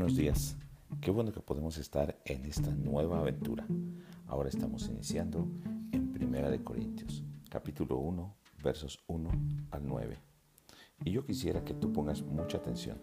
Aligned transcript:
Buenos 0.00 0.16
días. 0.16 0.56
Qué 1.02 1.10
bueno 1.10 1.30
que 1.30 1.40
podemos 1.40 1.76
estar 1.76 2.18
en 2.24 2.46
esta 2.46 2.70
nueva 2.70 3.18
aventura. 3.18 3.66
Ahora 4.28 4.48
estamos 4.48 4.88
iniciando 4.88 5.46
en 5.92 6.10
Primera 6.10 6.48
de 6.48 6.64
Corintios, 6.64 7.22
capítulo 7.50 7.98
1, 7.98 8.34
versos 8.64 9.04
1 9.08 9.30
al 9.70 9.86
9. 9.86 10.16
Y 11.04 11.10
yo 11.10 11.26
quisiera 11.26 11.62
que 11.62 11.74
tú 11.74 11.92
pongas 11.92 12.22
mucha 12.22 12.56
atención 12.56 12.96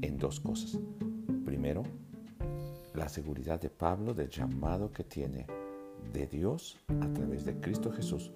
en 0.00 0.16
dos 0.16 0.38
cosas. 0.38 0.78
Primero, 1.44 1.82
la 2.94 3.08
seguridad 3.08 3.60
de 3.60 3.70
Pablo 3.70 4.14
del 4.14 4.30
llamado 4.30 4.92
que 4.92 5.02
tiene 5.02 5.44
de 6.12 6.28
Dios 6.28 6.78
a 7.00 7.12
través 7.14 7.46
de 7.46 7.58
Cristo 7.58 7.90
Jesús 7.90 8.30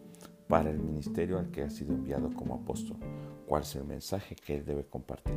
para 0.53 0.69
el 0.69 0.81
ministerio 0.81 1.39
al 1.39 1.51
que 1.51 1.63
ha 1.63 1.71
sido 1.71 1.95
enviado 1.95 2.31
como 2.35 2.57
apóstol. 2.57 2.99
¿Cuál 3.47 3.63
es 3.63 3.75
el 3.75 3.85
mensaje 3.85 4.37
que 4.37 4.57
él 4.57 4.67
debe 4.67 4.85
compartir? 4.85 5.33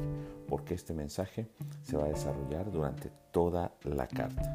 Porque 0.46 0.74
este 0.74 0.94
mensaje 0.94 1.48
se 1.84 1.96
va 1.96 2.04
a 2.04 2.10
desarrollar 2.10 2.70
durante 2.70 3.10
toda 3.32 3.74
la 3.84 4.08
carta. 4.08 4.54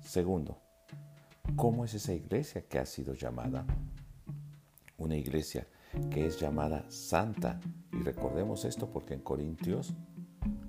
Segundo, 0.00 0.56
¿cómo 1.56 1.84
es 1.84 1.94
esa 1.94 2.12
iglesia 2.12 2.62
que 2.68 2.78
ha 2.78 2.86
sido 2.86 3.12
llamada? 3.12 3.66
Una 4.98 5.16
iglesia 5.16 5.66
que 6.12 6.26
es 6.26 6.38
llamada 6.38 6.88
santa. 6.88 7.58
Y 7.92 7.96
recordemos 7.96 8.64
esto 8.66 8.88
porque 8.88 9.14
en 9.14 9.20
Corintios, 9.22 9.94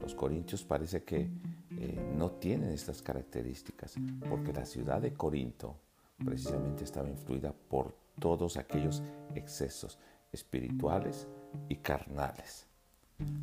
los 0.01 0.15
Corintios 0.15 0.63
parece 0.63 1.03
que 1.03 1.29
eh, 1.77 2.13
no 2.17 2.31
tienen 2.31 2.71
estas 2.71 3.03
características, 3.03 3.93
porque 4.27 4.53
la 4.53 4.65
ciudad 4.65 4.99
de 4.99 5.13
Corinto 5.13 5.75
precisamente 6.17 6.83
estaba 6.83 7.07
influida 7.09 7.53
por 7.53 8.08
todos 8.19 8.57
aquellos 8.57 9.01
excesos 9.35 9.97
espirituales 10.31 11.27
y 11.67 11.77
carnales. 11.77 12.67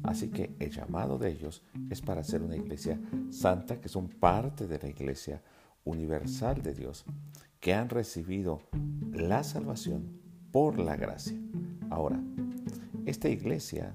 Así 0.02 0.28
que 0.28 0.54
el 0.58 0.70
llamado 0.70 1.18
de 1.18 1.30
ellos 1.30 1.62
es 1.90 2.00
para 2.00 2.22
ser 2.22 2.42
una 2.42 2.56
iglesia 2.56 2.98
santa, 3.30 3.80
que 3.80 3.88
son 3.88 4.08
parte 4.08 4.66
de 4.66 4.78
la 4.78 4.88
iglesia 4.88 5.42
universal 5.84 6.62
de 6.62 6.74
Dios, 6.74 7.04
que 7.60 7.74
han 7.74 7.88
recibido 7.88 8.60
la 9.12 9.42
salvación 9.42 10.20
por 10.50 10.78
la 10.78 10.96
gracia. 10.96 11.36
Ahora, 11.90 12.20
esta 13.04 13.28
iglesia 13.28 13.94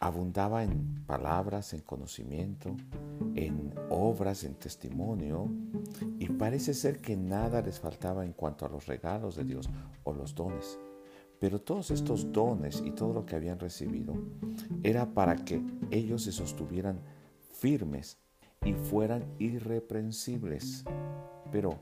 abundaba 0.00 0.62
en 0.62 1.04
palabras, 1.06 1.72
en 1.72 1.80
conocimiento, 1.80 2.76
en 3.34 3.74
obras, 3.90 4.44
en 4.44 4.54
testimonio, 4.54 5.50
y 6.18 6.28
parece 6.28 6.74
ser 6.74 7.00
que 7.00 7.16
nada 7.16 7.62
les 7.62 7.80
faltaba 7.80 8.24
en 8.24 8.32
cuanto 8.32 8.64
a 8.64 8.68
los 8.68 8.86
regalos 8.86 9.36
de 9.36 9.44
Dios 9.44 9.68
o 10.04 10.12
los 10.12 10.34
dones. 10.34 10.78
Pero 11.40 11.60
todos 11.60 11.90
estos 11.90 12.32
dones 12.32 12.82
y 12.84 12.90
todo 12.92 13.12
lo 13.12 13.24
que 13.24 13.36
habían 13.36 13.58
recibido 13.58 14.14
era 14.82 15.06
para 15.14 15.36
que 15.36 15.62
ellos 15.90 16.22
se 16.22 16.32
sostuvieran 16.32 17.00
firmes 17.52 18.18
y 18.64 18.74
fueran 18.74 19.24
irreprensibles. 19.38 20.84
Pero 21.52 21.78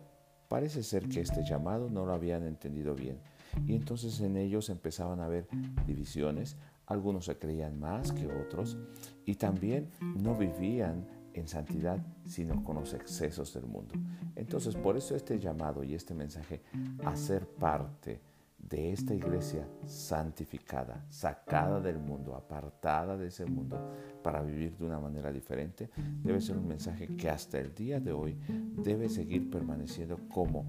parece 0.49 0.83
ser 0.83 1.09
que 1.09 1.21
este 1.21 1.43
llamado 1.43 1.89
no 1.89 2.05
lo 2.05 2.13
habían 2.13 2.47
entendido 2.47 2.95
bien 2.95 3.19
y 3.67 3.75
entonces 3.75 4.21
en 4.21 4.37
ellos 4.37 4.69
empezaban 4.71 5.21
a 5.21 5.27
haber 5.27 5.49
divisiones, 5.87 6.57
algunos 6.87 7.25
se 7.27 7.37
creían 7.37 7.79
más 7.81 8.13
que 8.13 8.27
otros 8.27 8.79
y 9.25 9.35
también 9.35 9.91
no 10.01 10.37
vivían 10.37 11.07
en 11.35 11.49
santidad, 11.49 11.99
sino 12.25 12.63
con 12.65 12.77
los 12.77 12.95
excesos 12.95 13.53
del 13.53 13.67
mundo. 13.67 13.95
Entonces, 14.35 14.75
por 14.75 14.97
eso 14.97 15.15
este 15.15 15.39
llamado 15.39 15.85
y 15.85 15.95
este 15.95 16.15
mensaje 16.15 16.63
a 17.05 17.15
ser 17.15 17.47
parte 17.47 18.21
de 18.59 18.93
esta 18.93 19.15
iglesia 19.15 19.69
santificada, 19.85 21.05
sacada 21.11 21.81
del 21.81 21.99
mundo, 21.99 22.35
apartada 22.35 23.17
de 23.17 23.29
ese 23.29 23.45
mundo 23.45 23.79
para 24.23 24.43
vivir 24.43 24.77
de 24.77 24.87
una 24.87 24.99
manera 24.99 25.31
diferente, 25.31 25.91
debe 26.23 26.41
ser 26.41 26.57
un 26.57 26.67
mensaje 26.67 27.07
que 27.17 27.29
hasta 27.29 27.59
el 27.59 27.75
día 27.75 28.01
de 28.01 28.13
hoy 28.13 28.37
debe 28.83 29.09
seguir 29.09 29.51
permaneciendo 29.51 30.19
como 30.29 30.65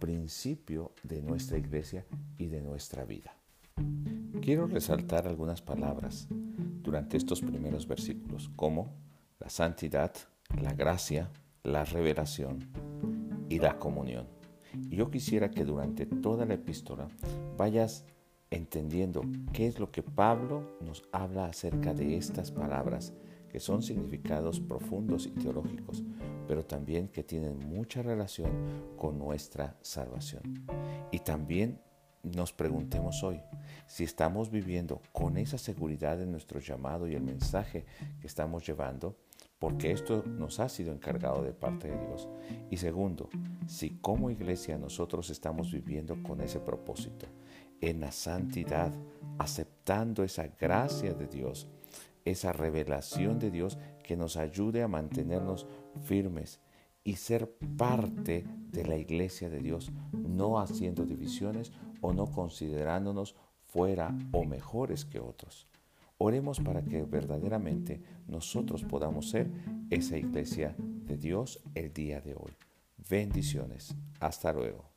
principio 0.00 0.92
de 1.04 1.22
nuestra 1.22 1.58
iglesia 1.58 2.04
y 2.36 2.48
de 2.48 2.60
nuestra 2.60 3.04
vida. 3.04 3.36
Quiero 4.42 4.66
resaltar 4.66 5.28
algunas 5.28 5.62
palabras 5.62 6.26
durante 6.82 7.16
estos 7.16 7.40
primeros 7.40 7.86
versículos, 7.86 8.50
como 8.56 8.92
la 9.38 9.48
santidad, 9.48 10.12
la 10.60 10.72
gracia, 10.72 11.30
la 11.62 11.84
revelación 11.84 12.68
y 13.48 13.60
la 13.60 13.78
comunión. 13.78 14.26
Y 14.90 14.96
yo 14.96 15.10
quisiera 15.10 15.50
que 15.50 15.64
durante 15.64 16.06
toda 16.06 16.46
la 16.46 16.54
epístola 16.54 17.08
vayas 17.56 18.04
entendiendo 18.50 19.22
qué 19.52 19.66
es 19.66 19.78
lo 19.78 19.92
que 19.92 20.02
Pablo 20.02 20.76
nos 20.80 21.04
habla 21.12 21.46
acerca 21.46 21.94
de 21.94 22.16
estas 22.16 22.50
palabras, 22.50 23.12
que 23.50 23.60
son 23.60 23.82
significados 23.82 24.60
profundos 24.60 25.26
y 25.26 25.30
teológicos, 25.30 26.02
pero 26.46 26.64
también 26.64 27.08
que 27.08 27.22
tienen 27.22 27.58
mucha 27.58 28.02
relación 28.02 28.50
con 28.96 29.18
nuestra 29.18 29.76
salvación. 29.82 30.66
Y 31.10 31.18
también 31.20 31.80
nos 32.22 32.52
preguntemos 32.52 33.22
hoy 33.22 33.40
si 33.86 34.04
estamos 34.04 34.50
viviendo 34.50 35.00
con 35.12 35.36
esa 35.36 35.58
seguridad 35.58 36.20
en 36.20 36.30
nuestro 36.30 36.60
llamado 36.60 37.08
y 37.08 37.14
el 37.14 37.22
mensaje 37.22 37.84
que 38.20 38.26
estamos 38.26 38.66
llevando, 38.66 39.16
porque 39.58 39.90
esto 39.90 40.22
nos 40.26 40.60
ha 40.60 40.68
sido 40.68 40.92
encargado 40.92 41.42
de 41.42 41.52
parte 41.52 41.88
de 41.88 41.98
Dios. 42.06 42.28
Y 42.70 42.76
segundo, 42.76 43.28
si 43.66 43.90
como 44.00 44.30
iglesia 44.30 44.78
nosotros 44.78 45.30
estamos 45.30 45.72
viviendo 45.72 46.22
con 46.22 46.40
ese 46.40 46.60
propósito, 46.60 47.26
en 47.80 48.00
la 48.00 48.12
santidad, 48.12 48.92
aceptando 49.38 50.22
esa 50.22 50.48
gracia 50.48 51.14
de 51.14 51.26
Dios, 51.26 51.66
esa 52.24 52.52
revelación 52.52 53.38
de 53.38 53.50
Dios 53.50 53.78
que 54.02 54.16
nos 54.16 54.36
ayude 54.36 54.82
a 54.82 54.88
mantenernos 54.88 55.66
firmes 56.02 56.60
y 57.04 57.16
ser 57.16 57.50
parte 57.76 58.44
de 58.70 58.84
la 58.84 58.96
iglesia 58.96 59.48
de 59.48 59.60
Dios, 59.60 59.90
no 60.12 60.58
haciendo 60.58 61.04
divisiones 61.04 61.72
o 62.00 62.12
no 62.12 62.26
considerándonos 62.26 63.34
fuera 63.64 64.16
o 64.32 64.44
mejores 64.44 65.04
que 65.04 65.20
otros. 65.20 65.68
Oremos 66.18 66.60
para 66.60 66.82
que 66.82 67.02
verdaderamente 67.02 68.02
nosotros 68.26 68.84
podamos 68.84 69.30
ser 69.30 69.50
esa 69.88 70.18
iglesia 70.18 70.74
de 70.78 71.16
Dios 71.16 71.62
el 71.74 71.92
día 71.92 72.20
de 72.20 72.34
hoy. 72.34 72.52
Bendiciones. 73.08 73.96
Hasta 74.20 74.52
luego. 74.52 74.90